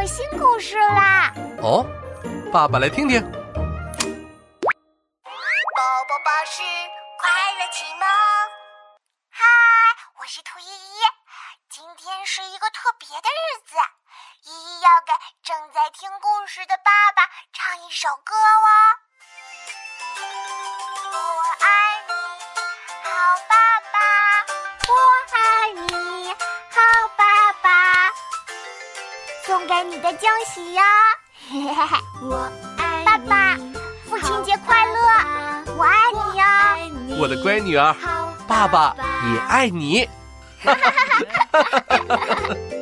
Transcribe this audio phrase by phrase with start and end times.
[0.00, 1.30] 有新故事啦！
[1.60, 1.84] 哦，
[2.50, 3.20] 爸爸来听听。
[3.20, 3.36] 宝
[6.08, 6.62] 宝巴士
[7.18, 7.28] 快
[7.58, 8.08] 乐启蒙。
[9.28, 9.44] 嗨，
[10.18, 11.00] 我是兔依依，
[11.68, 13.76] 今天是一个特别的日子，
[14.44, 18.99] 依依要给正在听故事的爸爸唱一首歌哦。
[29.50, 30.82] 送给你的惊喜呀！
[32.22, 33.56] 我爱爸爸，
[34.08, 35.74] 父亲节快乐！
[35.76, 36.78] 我爱你呀，
[37.18, 37.92] 我的乖女儿，
[38.46, 38.94] 爸爸
[39.34, 40.08] 也爱你。